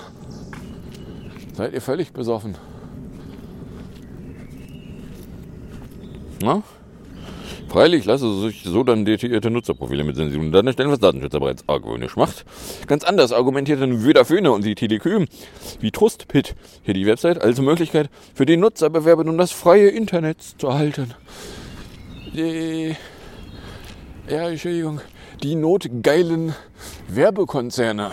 [1.54, 2.56] Seid ihr völlig besoffen?
[6.40, 6.62] Na?
[7.70, 12.16] Freilich lasse sich so dann detaillierte Nutzerprofile mit sensiblen Daten erstellen, was Datenschützer bereits argwöhnisch
[12.16, 12.44] macht.
[12.88, 15.28] Ganz anders argumentierten Föhne und die Teleküm
[15.78, 20.66] wie Trustpit hier die Website als Möglichkeit für die Nutzerbewerber nun das freie Internet zu
[20.66, 21.14] erhalten.
[22.34, 22.96] Die,
[24.28, 25.00] ja, Entschuldigung,
[25.44, 26.56] die notgeilen
[27.06, 28.10] Werbekonzerne,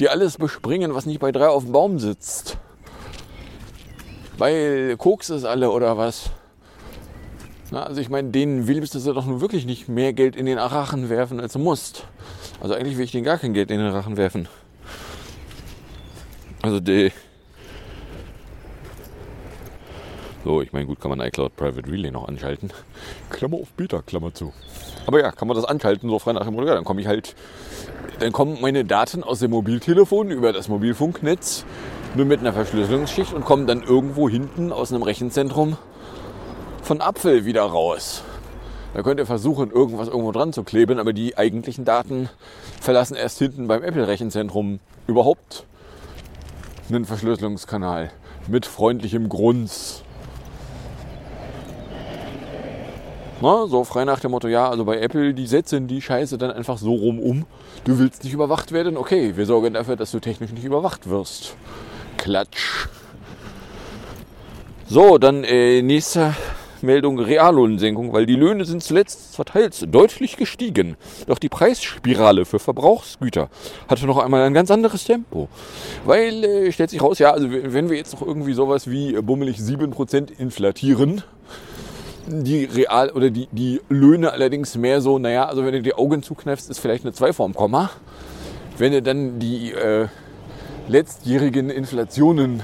[0.00, 2.58] die alles bespringen, was nicht bei drei auf dem Baum sitzt.
[4.36, 6.32] Weil Koks ist alle oder was?
[7.72, 10.58] Na, also ich meine, denen willst du doch nun wirklich nicht mehr Geld in den
[10.58, 12.06] Rachen werfen, als du musst.
[12.60, 14.46] Also eigentlich will ich denen gar kein Geld in den Rachen werfen.
[16.60, 17.10] Also die...
[20.44, 22.70] So, ich meine, gut, kann man iCloud Private Relay noch anschalten.
[23.30, 24.52] Klammer auf Beta, Klammer zu.
[25.06, 27.06] Aber ja, kann man das anschalten, so frei nach dem Motto, ja, dann komme ich
[27.06, 27.34] halt,
[28.18, 31.64] dann kommen meine Daten aus dem Mobiltelefon über das Mobilfunknetz
[32.16, 35.78] nur mit einer Verschlüsselungsschicht und kommen dann irgendwo hinten aus einem Rechenzentrum
[36.82, 38.22] von Apfel wieder raus.
[38.94, 42.28] Da könnt ihr versuchen, irgendwas irgendwo dran zu kleben, aber die eigentlichen Daten
[42.80, 45.64] verlassen erst hinten beim Apple-Rechenzentrum überhaupt
[46.90, 48.10] einen Verschlüsselungskanal
[48.48, 50.02] mit freundlichem Grunz.
[53.40, 56.50] Na, so frei nach dem Motto, ja, also bei Apple, die setzen die Scheiße dann
[56.50, 57.46] einfach so rum um.
[57.84, 58.96] Du willst nicht überwacht werden?
[58.96, 61.56] Okay, wir sorgen dafür, dass du technisch nicht überwacht wirst.
[62.18, 62.86] Klatsch.
[64.86, 66.34] So, dann äh, nächster
[66.82, 72.58] Meldung Reallohnsenkung, weil die Löhne sind zuletzt zwar teils deutlich gestiegen, doch die Preisspirale für
[72.58, 73.48] Verbrauchsgüter
[73.88, 75.48] hatte noch einmal ein ganz anderes Tempo.
[76.04, 79.58] Weil, äh, stellt sich raus, ja, also wenn wir jetzt noch irgendwie sowas wie bummelig
[79.58, 81.22] 7% inflatieren,
[82.26, 86.22] die Real- oder die, die Löhne allerdings mehr so, naja, also wenn du die Augen
[86.22, 87.90] zukneifst, ist vielleicht eine 2 vorm Komma.
[88.78, 90.06] Wenn du dann die äh,
[90.88, 92.62] letztjährigen Inflationen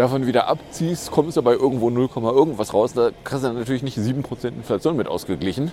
[0.00, 2.94] davon wieder abziehst, kommst du bei irgendwo 0, irgendwas raus.
[2.94, 5.72] Da kriegst du natürlich nicht 7% Inflation mit ausgeglichen.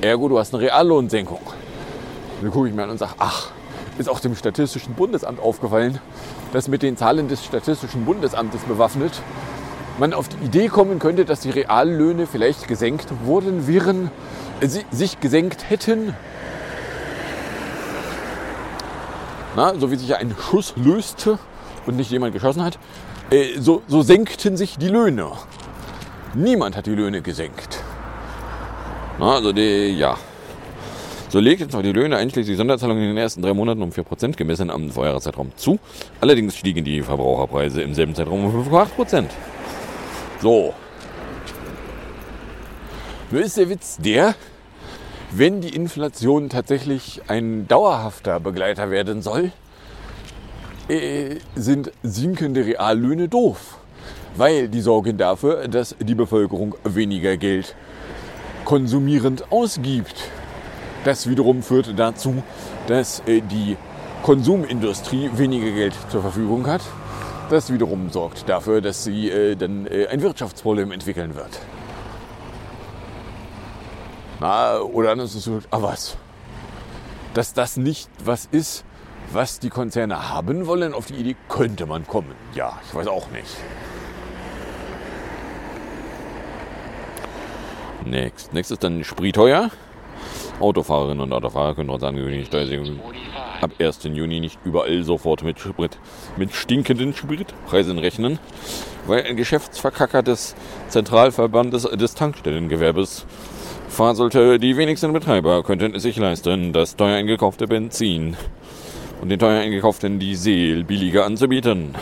[0.00, 1.40] Ergo, du hast eine Reallohnsenkung.
[2.40, 3.52] Dann gucke ich mir an und sage, ach,
[3.96, 6.00] ist auch dem Statistischen Bundesamt aufgefallen,
[6.52, 9.22] dass mit den Zahlen des Statistischen Bundesamtes bewaffnet
[9.98, 14.10] man auf die Idee kommen könnte, dass die Reallöhne vielleicht gesenkt worden wären,
[14.60, 16.14] äh, sich gesenkt hätten.
[19.56, 21.38] Na, so wie sich ein Schuss löste
[21.86, 22.78] und nicht jemand geschossen hat,
[23.30, 25.32] äh, so, so senkten sich die Löhne.
[26.34, 27.82] Niemand hat die Löhne gesenkt.
[29.18, 30.16] Also die, ja.
[31.28, 34.70] So legten zwar die Löhne einschließlich Sonderzahlungen in den ersten drei Monaten um 4% gemessen
[34.70, 35.78] am Vorjahreszeitraum zu.
[36.20, 39.24] Allerdings stiegen die Verbraucherpreise im selben Zeitraum um 5,8%.
[40.40, 40.72] So.
[43.30, 44.34] Nur ist der Witz der,
[45.30, 49.52] wenn die Inflation tatsächlich ein dauerhafter Begleiter werden soll,
[50.88, 53.78] äh, sind sinkende Reallöhne doof.
[54.36, 57.74] Weil die sorgen dafür, dass die Bevölkerung weniger Geld
[58.64, 60.14] konsumierend ausgibt.
[61.04, 62.42] Das wiederum führt dazu,
[62.86, 63.76] dass äh, die
[64.22, 66.82] Konsumindustrie weniger Geld zur Verfügung hat.
[67.50, 71.60] Das wiederum sorgt dafür, dass sie äh, dann ein Wirtschaftsproblem entwickeln wird.
[74.40, 76.16] Na, oder dann ist es so, ah was?
[77.34, 78.84] Dass das nicht was ist,
[79.32, 82.34] was die Konzerne haben wollen, auf die Idee könnte man kommen.
[82.54, 83.56] Ja, ich weiß auch nicht.
[88.04, 88.52] Next.
[88.54, 89.70] Next ist dann Spritteuer.
[90.60, 93.00] Autofahrerinnen und Autofahrer können trotz angekündigten Steuersenkungen
[93.60, 94.04] ab 1.
[94.04, 95.98] Juni nicht überall sofort mit Sprit,
[96.36, 98.38] mit stinkenden Spritpreisen rechnen,
[99.06, 100.54] weil ein Geschäftsverkacker des
[100.88, 103.26] Zentralverbandes des Tankstellengewerbes
[103.88, 108.36] faselte, die wenigsten Betreiber könnten es sich leisten, das teuer eingekaufte Benzin
[109.20, 111.94] und den teuer eingekauften Diesel billiger anzubieten.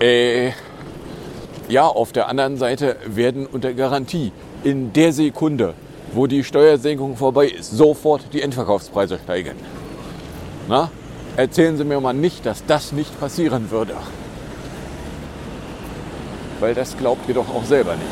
[0.00, 0.52] Äh,
[1.68, 4.32] ja, auf der anderen Seite werden unter Garantie
[4.62, 5.74] in der Sekunde,
[6.12, 9.56] wo die Steuersenkung vorbei ist, sofort die Endverkaufspreise steigen.
[10.68, 10.90] Na,
[11.36, 13.94] erzählen Sie mir mal nicht, dass das nicht passieren würde.
[16.60, 18.08] Weil das glaubt ihr doch auch selber nicht.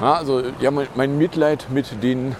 [0.00, 2.34] Na, also ja, mein Mitleid mit den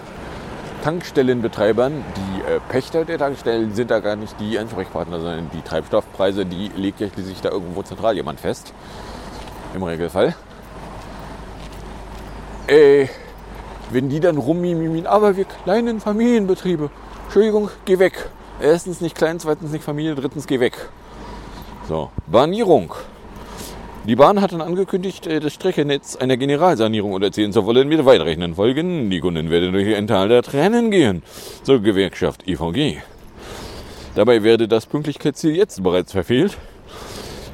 [0.85, 6.45] Tankstellenbetreibern, die äh, Pächter der Tankstellen sind da gar nicht die Ansprechpartner, sondern die Treibstoffpreise,
[6.45, 8.71] die legt ja schließlich da irgendwo zentral jemand fest.
[9.73, 10.35] Im Regelfall.
[12.67, 13.07] Äh,
[13.89, 16.91] wenn die dann rummimimin, aber wir kleinen Familienbetriebe,
[17.23, 18.29] Entschuldigung, geh weg.
[18.61, 20.89] Erstens nicht klein, zweitens nicht Familie, drittens geh weg.
[21.87, 22.93] So, Bahnierung.
[24.07, 28.53] Die Bahn hat dann angekündigt, äh, das Streckennetz einer Generalsanierung unterziehen zu wollen mit weitreichenden
[28.53, 29.09] Folgen.
[29.09, 31.23] Die Kunden werden durch ein Tal der Tränen gehen,
[31.63, 32.97] zur Gewerkschaft EVG.
[34.13, 36.55] Dabei werde das Pünktlichkeitsziel jetzt bereits verfehlt,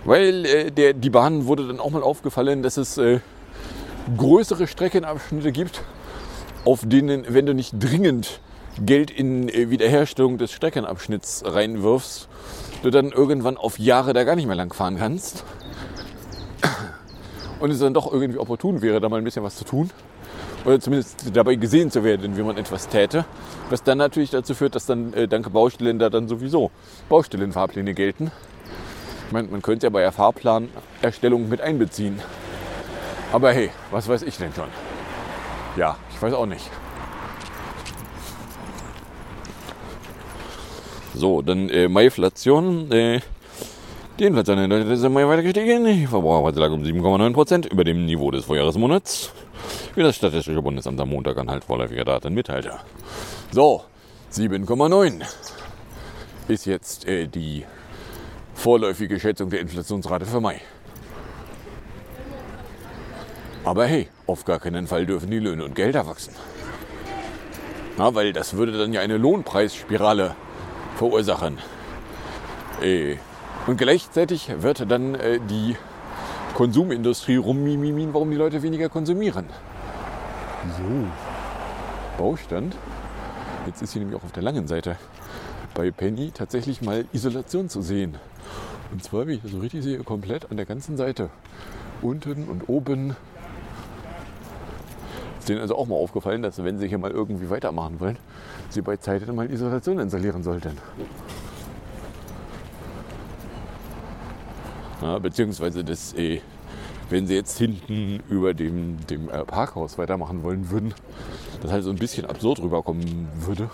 [0.04, 3.22] weil äh, der, die Bahn wurde dann auch mal aufgefallen, dass es äh,
[4.18, 5.84] größere Streckenabschnitte gibt,
[6.66, 8.42] auf denen, wenn du nicht dringend
[8.86, 12.28] Geld in äh, Wiederherstellung des Streckenabschnitts reinwirfst,
[12.84, 15.46] du dann irgendwann auf Jahre da gar nicht mehr lang fahren kannst.
[17.62, 19.92] Und es dann doch irgendwie opportun wäre, da mal ein bisschen was zu tun.
[20.66, 23.24] Oder zumindest dabei gesehen zu werden, wie man etwas täte.
[23.70, 26.72] Was dann natürlich dazu führt, dass dann äh, dank Baustellen da dann sowieso
[27.08, 28.32] Baustellenfahrpläne gelten.
[29.28, 32.20] Ich meine, man könnte ja bei der Fahrplanerstellung mit einbeziehen.
[33.32, 34.68] Aber hey, was weiß ich denn schon?
[35.78, 36.70] Ja, ich weiß auch nicht.
[41.14, 42.92] So, dann äh, Maiflation.
[42.92, 43.22] Äh,
[44.20, 45.86] die Inflation in Deutschland ist im Mai weiter gestiegen.
[45.86, 49.32] Die Verbraucherpreise lag um 7,9 Prozent über dem Niveau des Vorjahresmonats.
[49.96, 52.74] Wie das Statistische Bundesamt am Montag anhalt vorläufiger Daten mitteilte.
[53.52, 53.84] So,
[54.34, 55.24] 7,9
[56.48, 57.66] ist jetzt äh, die
[58.54, 60.62] vorläufige Schätzung der Inflationsrate für Mai.
[63.64, 66.34] Aber hey, auf gar keinen Fall dürfen die Löhne und Gelder wachsen.
[67.98, 70.36] Na, weil das würde dann ja eine Lohnpreisspirale
[70.96, 71.60] verursachen.
[72.82, 73.18] Äh,
[73.68, 75.76] und gleichzeitig wird dann äh, die
[76.54, 79.46] Konsumindustrie rummimimin, warum die Leute weniger konsumieren.
[80.78, 81.08] So.
[82.18, 82.76] Baustand.
[83.66, 84.98] Jetzt ist hier nämlich auch auf der langen Seite
[85.74, 88.18] bei Penny tatsächlich mal Isolation zu sehen.
[88.92, 91.30] Und zwar, wie ich das so richtig sehe, komplett an der ganzen Seite.
[92.02, 93.16] Unten und oben.
[95.40, 98.18] Ist denen also auch mal aufgefallen, dass wenn sie hier mal irgendwie weitermachen wollen,
[98.70, 100.78] sie bei Zeit mal Isolation installieren sollten.
[105.02, 106.42] Ja, beziehungsweise das, äh,
[107.10, 110.94] wenn sie jetzt hinten über dem, dem äh, Parkhaus weitermachen wollen würden,
[111.62, 113.70] das halt so ein bisschen absurd rüberkommen würde.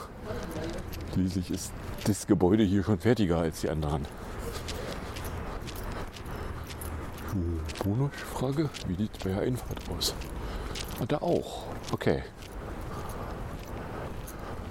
[1.13, 1.72] Schließlich ist
[2.06, 4.06] das Gebäude hier schon fertiger als die anderen.
[7.84, 10.13] Bonusfrage, wie sieht es bei der Einfahrt aus?
[11.00, 11.66] Ah, da auch.
[11.92, 12.24] Okay.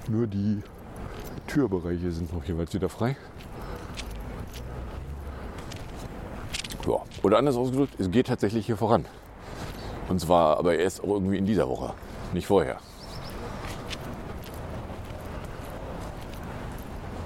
[0.07, 0.61] Nur die
[1.47, 3.15] Türbereiche sind noch jeweils wieder frei.
[6.87, 7.01] Ja.
[7.27, 9.03] Oder anders ausgedrückt, es geht tatsächlich hier voran.
[10.07, 11.93] Und zwar aber erst irgendwie in dieser Woche,
[12.31, 12.77] nicht vorher.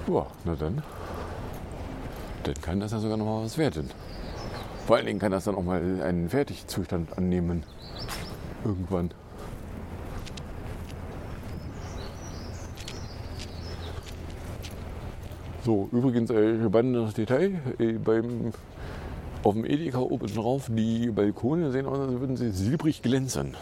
[0.08, 0.82] Ja, na dann.
[2.42, 3.90] Dann kann das ja sogar noch mal was werden.
[4.88, 7.62] Vor allen Dingen kann das dann auch mal einen Fertigzustand annehmen.
[8.64, 9.12] Irgendwann.
[15.64, 17.60] So, übrigens, äh, spannendes Detail.
[17.78, 18.52] Äh, beim,
[19.42, 23.56] auf dem Edeka oben drauf, die Balkone sehen aus, als würden sie silbrig glänzen.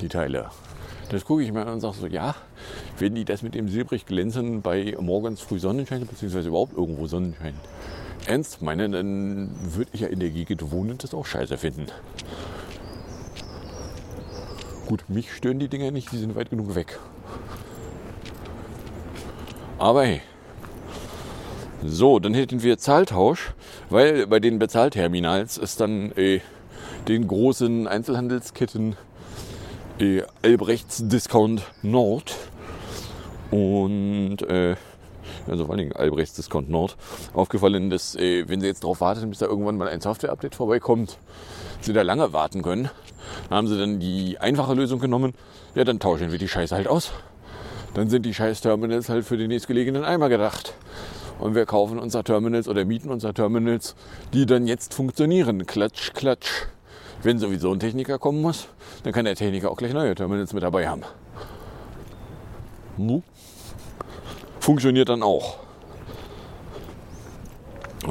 [0.00, 0.50] Die Teile.
[1.10, 2.34] Das gucke ich mir an und sage so, ja,
[2.98, 7.54] wenn die das mit dem silbrig glänzen bei morgens früh Sonnenschein, beziehungsweise überhaupt irgendwo Sonnenschein,
[8.26, 11.86] ernst meinen, dann würde ich ja in der Gegend wohnen das auch scheiße finden.
[14.86, 16.98] Gut, mich stören die Dinger nicht, die sind weit genug weg.
[19.78, 20.22] Aber hey.
[21.86, 23.52] So, dann hätten wir Zahltausch,
[23.90, 26.40] weil bei den Bezahlterminals ist dann äh,
[27.08, 28.96] den großen Einzelhandelsketten
[30.00, 32.36] äh, Albrechts Discount Nord
[33.50, 34.76] und äh,
[35.46, 36.96] also vor allen Dingen Albrechts Discount Nord
[37.34, 41.18] aufgefallen, dass äh, wenn sie jetzt darauf warten, bis da irgendwann mal ein Software-Update vorbeikommt,
[41.82, 42.88] sie da lange warten können.
[43.50, 45.34] Dann haben sie dann die einfache Lösung genommen.
[45.74, 47.12] Ja, dann tauschen wir die Scheiße halt aus.
[47.92, 50.72] Dann sind die Scheiß-Terminals halt für den nächstgelegenen Eimer gedacht.
[51.44, 53.96] Und wir kaufen unser Terminals oder mieten unser Terminals,
[54.32, 55.66] die dann jetzt funktionieren.
[55.66, 56.48] Klatsch, klatsch.
[57.22, 58.68] Wenn sowieso ein Techniker kommen muss,
[59.02, 61.02] dann kann der Techniker auch gleich neue Terminals mit dabei haben.
[64.58, 65.58] Funktioniert dann auch.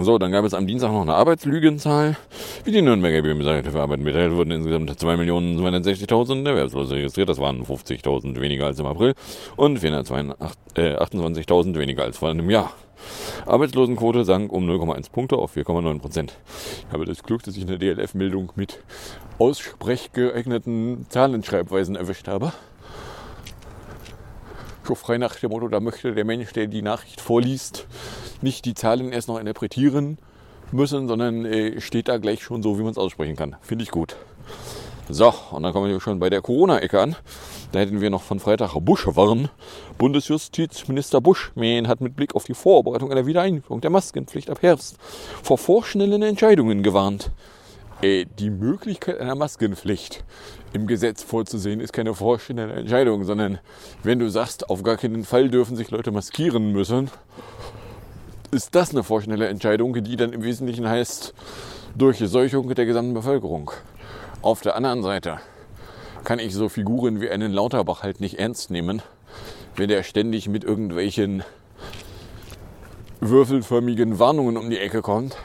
[0.02, 2.18] So, dann gab es am Dienstag noch eine Arbeitslügenzahl.
[2.64, 7.30] Wie die Nürnberger BMSA für Arbeit mitteilt, wurden insgesamt 2.260.000 Erwerbslose registriert.
[7.30, 9.14] Das waren 50.000 weniger als im April
[9.56, 12.74] und 428.000 weniger als vor einem Jahr.
[13.46, 16.38] Arbeitslosenquote sank um 0,1 Punkte auf 4,9 Prozent.
[16.88, 18.80] Ich habe das Glück, dass ich eine DLF-Meldung mit
[19.38, 22.52] aussprechgeeigneten Zahlenschreibweisen erwischt habe.
[24.86, 27.88] So frei nach dem Motto, da möchte der Mensch, der die Nachricht vorliest,
[28.42, 30.18] nicht die Zahlen erst noch interpretieren
[30.74, 33.56] müssen, sondern äh, steht da gleich schon so, wie man es aussprechen kann.
[33.62, 34.18] Finde ich gut.
[35.10, 37.16] So, und dann kommen wir schon bei der Corona-Ecke an.
[37.72, 39.50] Da hätten wir noch von Freitag Buschwarn.
[39.98, 44.98] Bundesjustizminister Buschmann hat mit Blick auf die Vorbereitung einer Wiedereinführung der Maskenpflicht ab Herbst
[45.42, 47.32] vor vorschnellen Entscheidungen gewarnt.
[48.04, 50.26] Äh, die Möglichkeit einer Maskenpflicht
[50.74, 53.60] im Gesetz vorzusehen, ist keine vorschnelle Entscheidung, sondern
[54.04, 57.10] wenn du sagst, auf gar keinen Fall dürfen sich Leute maskieren müssen,
[58.52, 61.34] ist das eine vorschnelle Entscheidung, die dann im Wesentlichen heißt,
[61.96, 63.72] Durchseuchung der gesamten Bevölkerung.
[64.42, 65.40] Auf der anderen Seite
[66.26, 69.02] kann ich so Figuren wie einen Lauterbach halt nicht ernst nehmen,
[69.78, 71.44] wenn der ständig mit irgendwelchen
[73.22, 75.38] würfelförmigen Warnungen um die Ecke kommt,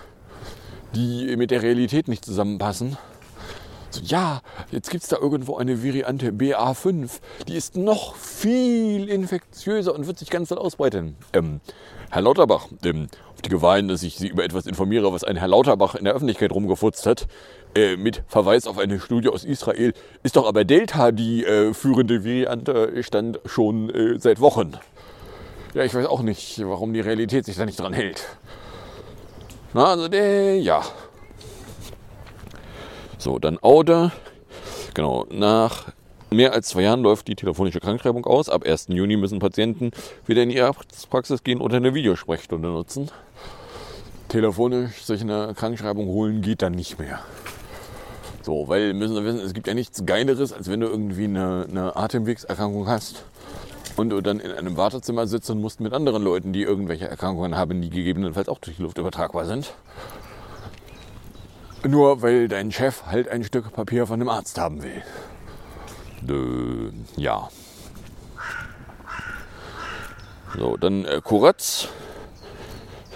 [0.95, 2.97] die mit der Realität nicht zusammenpassen.
[3.91, 9.95] So, ja, jetzt gibt es da irgendwo eine Variante BA5, die ist noch viel infektiöser
[9.95, 11.17] und wird sich ganz doll ausbreiten.
[11.33, 11.61] Ähm,
[12.11, 15.49] Herr Lauterbach, ähm, auf die hin, dass ich Sie über etwas informiere, was ein Herr
[15.49, 17.29] Lauterbach in der Öffentlichkeit rumgefutzt hat,
[17.75, 22.25] äh, mit Verweis auf eine Studie aus Israel, ist doch aber Delta die äh, führende
[22.25, 24.73] Variante, stand schon äh, seit Wochen.
[25.75, 28.27] Ja, ich weiß auch nicht, warum die Realität sich da nicht dran hält.
[29.75, 30.83] Na, also, der, ja.
[33.19, 34.13] So, dann Aude.
[34.95, 35.93] Genau, nach
[36.31, 38.49] mehr als zwei Jahren läuft die telefonische Krankschreibung aus.
[38.49, 38.87] Ab 1.
[38.89, 39.91] Juni müssen Patienten
[40.27, 43.11] wieder in die Arztpraxis gehen oder eine Videosprechstunde nutzen.
[44.29, 47.21] Telefonisch sich eine Krankschreibung holen geht dann nicht mehr.
[48.49, 51.67] So, weil müssen wir wissen, es gibt ja nichts Geileres, als wenn du irgendwie eine,
[51.69, 53.23] eine Atemwegserkrankung hast
[53.97, 57.59] und du dann in einem Wartezimmer sitzt und musst mit anderen Leuten, die irgendwelche Erkrankungen
[57.59, 59.75] haben, die gegebenenfalls auch durch die Luft übertragbar sind.
[61.87, 65.03] Nur weil dein Chef halt ein Stück Papier von einem Arzt haben will.
[66.23, 67.51] Dö, ja.
[70.57, 71.89] So, dann äh, Kuratz.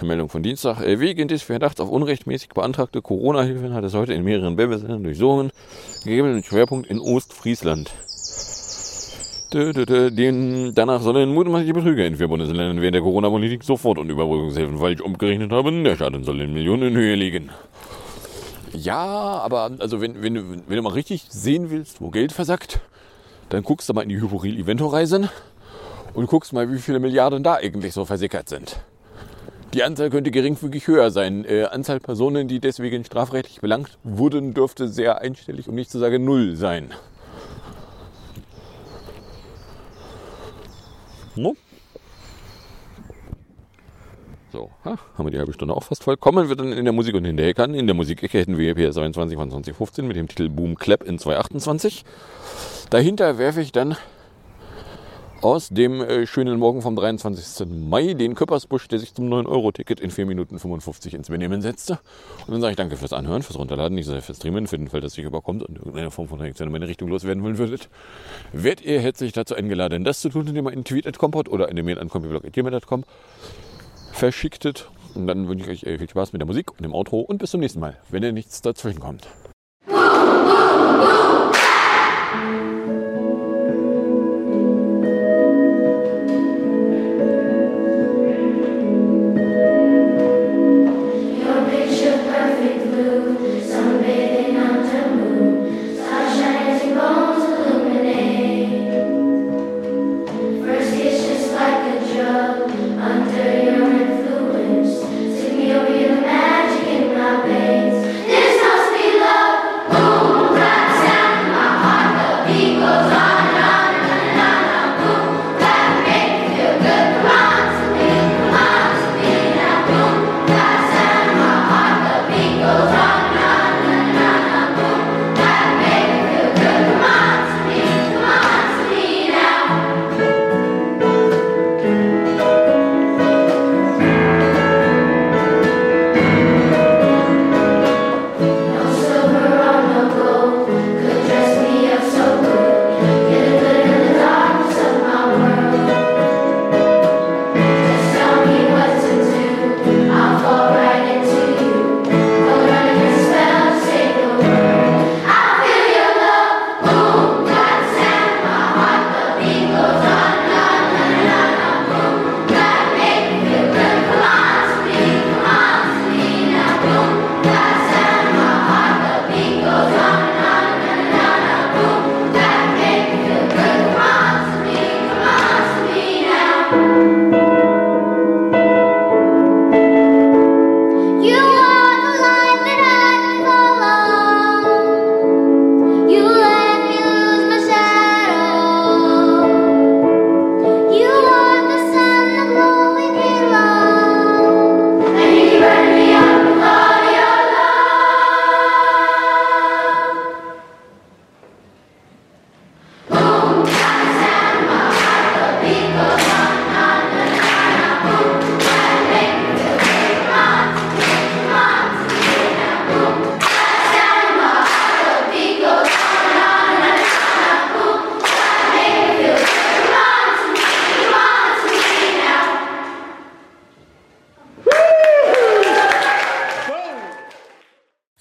[0.07, 0.81] Meldung von Dienstag.
[0.81, 5.51] Äh, wegen des Verdachts auf unrechtmäßig beantragte Corona-Hilfen hat es heute in mehreren Bundesländern durchsuchen,
[6.03, 7.91] gegebenen Schwerpunkt in Ostfriesland.
[9.53, 15.01] Den, danach sollen mutmaßliche Betrüger in vier Bundesländern während der Corona-Politik sofort und Überbrückungshilfen falsch
[15.01, 15.83] umgerechnet haben.
[15.83, 17.51] Der Schaden soll in Millionen in Höhe liegen.
[18.73, 22.79] Ja, aber also wenn, wenn, du, wenn du mal richtig sehen willst, wo Geld versackt,
[23.49, 25.29] dann guckst du mal in die Hyporil-Evento-Reisen
[26.15, 28.79] und guckst mal, wie viele Milliarden da eigentlich so versickert sind.
[29.73, 31.45] Die Anzahl könnte geringfügig höher sein.
[31.45, 36.23] Äh, Anzahl Personen, die deswegen strafrechtlich belangt wurden, dürfte sehr einstellig, um nicht zu sagen
[36.23, 36.93] null sein.
[41.35, 41.55] No?
[44.51, 46.17] So, ha, haben wir die halbe Stunde auch fast voll.
[46.17, 47.73] Kommen wir dann in der Musik und in der Ecke an.
[47.73, 51.17] In der Musikecke hätten wir PS 22 von 2015 mit dem Titel Boom Clap in
[51.17, 52.05] 228.
[52.91, 53.97] Dahinter werfe ich dann
[55.43, 57.67] aus dem äh, schönen Morgen vom 23.
[57.67, 61.99] Mai den Köppersbusch, der sich zum 9-Euro-Ticket in 4 Minuten 55 ins Benehmen setzte.
[62.47, 64.77] Und dann sage ich danke fürs Anhören, fürs Runterladen, nicht so sehr fürs Streamen, für
[64.77, 67.57] den Fall, dass sich überkommt und irgendeine Form von Reaktion in meine Richtung loswerden wollen
[67.57, 67.89] würdet.
[68.53, 71.67] Werdet ihr herzlich dazu eingeladen, das zu tun, indem ihr einen Tweet at Kompot oder
[71.67, 73.03] eine Mail an computerblog.gmail.com
[74.13, 74.89] verschicktet.
[75.13, 77.39] Und dann wünsche ich euch äh, viel Spaß mit der Musik und dem Outro und
[77.39, 79.27] bis zum nächsten Mal, wenn ihr nichts dazwischen kommt.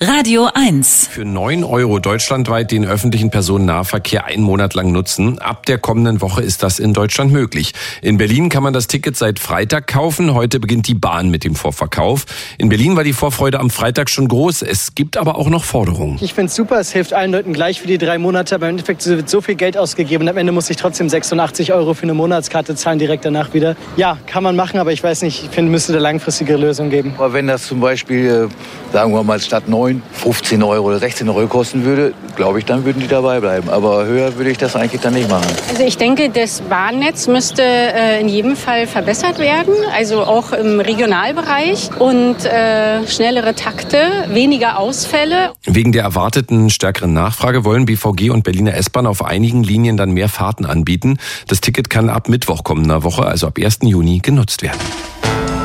[0.05, 1.11] Radio 1.
[1.13, 5.39] Für 9 Euro deutschlandweit den öffentlichen Personennahverkehr einen Monat lang nutzen.
[5.39, 7.73] Ab der kommenden Woche ist das in Deutschland möglich.
[8.01, 10.35] In Berlin kann man das Ticket seit Freitag kaufen.
[10.35, 12.27] Heute beginnt die Bahn mit dem Vorverkauf.
[12.59, 14.63] In Berlin war die Vorfreude am Freitag schon groß.
[14.63, 16.19] Es gibt aber auch noch Forderungen.
[16.21, 16.81] Ich finde es super.
[16.81, 18.57] Es hilft allen Leuten gleich für die drei Monate.
[18.57, 20.25] Aber im Endeffekt wird so viel Geld ausgegeben.
[20.25, 23.77] Und am Ende muss ich trotzdem 86 Euro für eine Monatskarte zahlen, direkt danach wieder.
[23.97, 25.45] Ja, kann man machen, aber ich weiß nicht.
[25.45, 27.15] Ich finde, müsste eine langfristige Lösung geben.
[27.19, 31.29] Aber wenn das zum Beispiel, äh, sagen wir mal, statt 9 15 Euro oder 16
[31.29, 33.69] Euro kosten würde, glaube ich, dann würden die dabei bleiben.
[33.69, 35.47] Aber höher würde ich das eigentlich dann nicht machen.
[35.69, 40.81] Also ich denke, das Bahnnetz müsste äh, in jedem Fall verbessert werden, also auch im
[40.81, 45.53] Regionalbereich und äh, schnellere Takte, weniger Ausfälle.
[45.65, 50.29] Wegen der erwarteten stärkeren Nachfrage wollen BVG und Berliner S-Bahn auf einigen Linien dann mehr
[50.29, 51.19] Fahrten anbieten.
[51.49, 53.81] Das Ticket kann ab Mittwoch kommender Woche, also ab 1.
[53.83, 54.79] Juni, genutzt werden.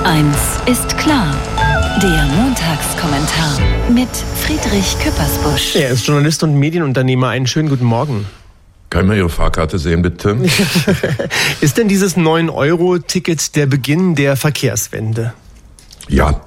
[0.04, 1.36] Eins ist klar.
[2.02, 3.58] Der Montagskommentar
[3.90, 5.76] mit Friedrich Küppersbusch.
[5.76, 7.30] Er ist Journalist und Medienunternehmer.
[7.30, 8.28] Einen schönen guten Morgen.
[8.92, 10.38] Kann man Ihre Fahrkarte sehen, bitte?
[11.62, 15.34] ist denn dieses 9-Euro-Ticket der Beginn der Verkehrswende?
[16.08, 16.42] Ja.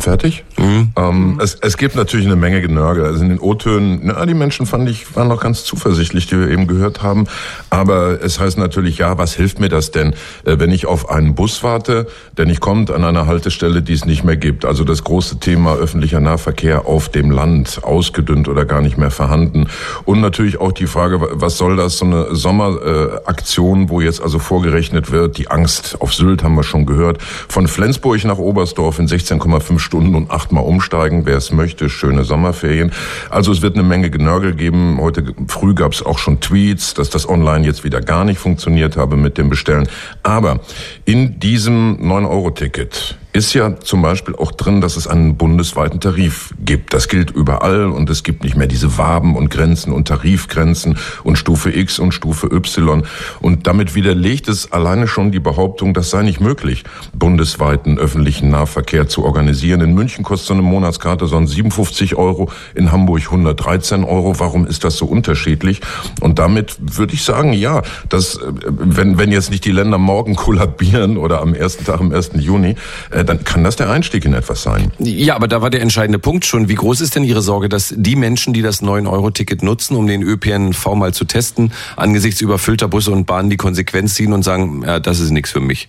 [0.00, 0.44] Fertig?
[0.56, 0.92] Mhm.
[0.96, 3.04] Ähm, es, es gibt natürlich eine Menge Genörgel.
[3.04, 6.48] Also in den O-Tönen, na, die Menschen fand ich, waren noch ganz zuversichtlich, die wir
[6.50, 7.26] eben gehört haben.
[7.68, 11.34] Aber es heißt natürlich, ja, was hilft mir das denn, äh, wenn ich auf einen
[11.34, 14.64] Bus warte, der nicht kommt an einer Haltestelle, die es nicht mehr gibt?
[14.64, 19.66] Also das große Thema öffentlicher Nahverkehr auf dem Land, ausgedünnt oder gar nicht mehr vorhanden.
[20.04, 25.10] Und natürlich auch die Frage, was soll das, so eine Sommeraktion, wo jetzt also vorgerechnet
[25.10, 29.87] wird, die Angst auf Sylt haben wir schon gehört, von Flensburg nach Oberstdorf in 16,5
[29.88, 31.88] Stunden und acht mal umsteigen, wer es möchte.
[31.88, 32.92] Schöne Sommerferien.
[33.30, 34.98] Also es wird eine Menge Genörgel geben.
[35.00, 38.98] Heute früh gab es auch schon Tweets, dass das online jetzt wieder gar nicht funktioniert
[38.98, 39.88] habe mit dem Bestellen.
[40.22, 40.60] Aber
[41.06, 46.94] in diesem 9-Euro-Ticket ist ja zum Beispiel auch drin, dass es einen bundesweiten Tarif gibt.
[46.94, 51.36] Das gilt überall und es gibt nicht mehr diese Waben und Grenzen und Tarifgrenzen und
[51.36, 53.04] Stufe X und Stufe Y.
[53.40, 59.08] Und damit widerlegt es alleine schon die Behauptung, das sei nicht möglich, bundesweiten öffentlichen Nahverkehr
[59.08, 59.82] zu organisieren.
[59.82, 64.40] In München kostet so eine Monatskarte sonst 57 Euro, in Hamburg 113 Euro.
[64.40, 65.80] Warum ist das so unterschiedlich?
[66.20, 71.18] Und damit würde ich sagen, ja, dass, wenn, wenn jetzt nicht die Länder morgen kollabieren
[71.18, 72.30] oder am ersten Tag, am 1.
[72.38, 72.74] Juni,
[73.10, 74.92] äh, dann kann das der Einstieg in etwas sein.
[74.98, 76.68] Ja, aber da war der entscheidende Punkt schon.
[76.68, 80.22] Wie groß ist denn Ihre Sorge, dass die Menschen, die das 9-Euro-Ticket nutzen, um den
[80.22, 85.00] ÖPNV mal zu testen, angesichts überfüllter Busse und Bahnen die Konsequenz ziehen und sagen, ja,
[85.00, 85.88] das ist nichts für mich?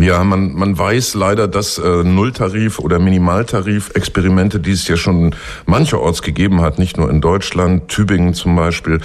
[0.00, 5.36] Ja, man, man weiß leider, dass äh, Nulltarif- oder Minimaltarif-Experimente, die es ja schon
[5.66, 9.00] mancherorts gegeben hat, nicht nur in Deutschland, Tübingen zum Beispiel,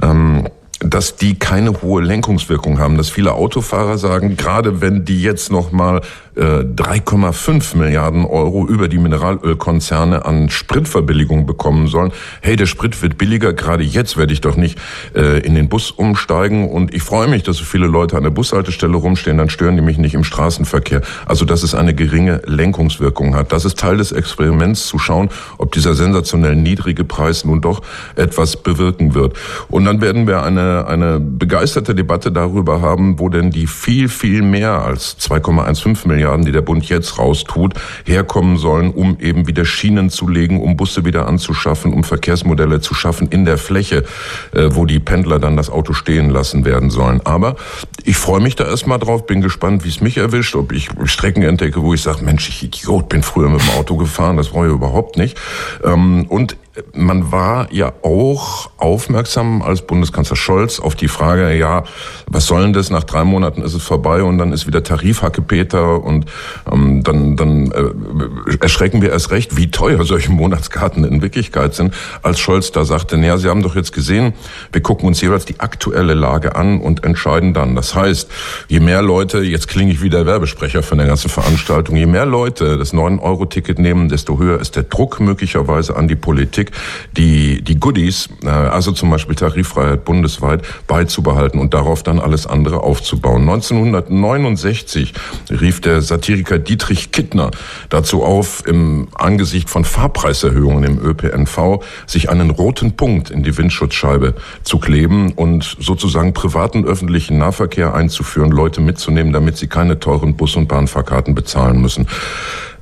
[0.00, 0.48] ähm,
[0.80, 5.72] dass die keine hohe Lenkungswirkung haben, dass viele Autofahrer sagen, gerade wenn die jetzt noch
[5.72, 6.02] mal
[6.38, 12.12] 3,5 äh, Milliarden Euro über die Mineralölkonzerne an Spritverbilligung bekommen sollen.
[12.40, 14.78] Hey, der Sprit wird billiger, gerade jetzt werde ich doch nicht
[15.14, 18.30] äh, in den Bus umsteigen und ich freue mich, dass so viele Leute an der
[18.30, 21.02] Bushaltestelle rumstehen, dann stören die mich nicht im Straßenverkehr.
[21.26, 23.52] Also, dass es eine geringe Lenkungswirkung hat.
[23.52, 27.82] Das ist Teil des Experiments, zu schauen, ob dieser sensationell niedrige Preis nun doch
[28.14, 29.36] etwas bewirken wird.
[29.68, 34.42] Und dann werden wir eine, eine begeisterte Debatte darüber haben, wo denn die viel, viel
[34.42, 37.74] mehr als 2,15 Milliarden Milliarden, die der Bund jetzt raustut,
[38.04, 42.94] herkommen sollen, um eben wieder Schienen zu legen, um Busse wieder anzuschaffen, um Verkehrsmodelle zu
[42.94, 44.04] schaffen in der Fläche,
[44.52, 47.20] äh, wo die Pendler dann das Auto stehen lassen werden sollen.
[47.24, 47.56] Aber
[48.04, 51.42] ich freue mich da erstmal drauf, bin gespannt, wie es mich erwischt, ob ich Strecken
[51.42, 54.66] entdecke, wo ich sage, Mensch, ich Idiot, bin früher mit dem Auto gefahren, das brauche
[54.66, 55.38] ich überhaupt nicht.
[55.84, 56.56] Ähm, und
[56.94, 61.84] man war ja auch aufmerksam als Bundeskanzler Scholz auf die Frage, ja,
[62.26, 62.90] was soll denn das?
[62.90, 66.26] Nach drei Monaten ist es vorbei und dann ist wieder Tarifhacke Peter und
[66.70, 71.94] ähm, dann, dann äh, erschrecken wir erst recht, wie teuer solche Monatskarten in Wirklichkeit sind,
[72.22, 74.34] als Scholz da sagte, naja, Sie haben doch jetzt gesehen,
[74.72, 77.74] wir gucken uns jeweils die aktuelle Lage an und entscheiden dann.
[77.74, 78.30] Das heißt,
[78.68, 82.26] je mehr Leute, jetzt klinge ich wie der Werbesprecher von der ganzen Veranstaltung, je mehr
[82.26, 86.72] Leute das 9-Euro-Ticket nehmen, desto höher ist der Druck möglicherweise an die Politik, Politik,
[87.16, 92.80] die, die Goodies, äh, also zum Beispiel Tariffreiheit bundesweit, beizubehalten und darauf dann alles andere
[92.82, 93.42] aufzubauen.
[93.42, 95.14] 1969
[95.50, 97.50] rief der Satiriker Dietrich Kittner
[97.88, 104.34] dazu auf, im Angesicht von Fahrpreiserhöhungen im ÖPNV sich einen roten Punkt in die Windschutzscheibe
[104.62, 110.56] zu kleben und sozusagen privaten öffentlichen Nahverkehr einzuführen, Leute mitzunehmen, damit sie keine teuren Bus-
[110.56, 112.06] und Bahnfahrkarten bezahlen müssen.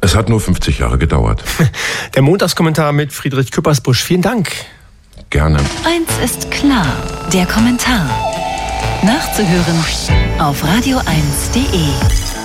[0.00, 1.42] Es hat nur 50 Jahre gedauert.
[2.14, 4.02] Der Montagskommentar mit Friedrich Küppersbusch.
[4.02, 4.52] Vielen Dank.
[5.30, 5.58] Gerne.
[5.84, 6.86] Eins ist klar,
[7.32, 8.08] der Kommentar.
[9.02, 9.84] Nachzuhören
[10.38, 12.35] auf radio1.de.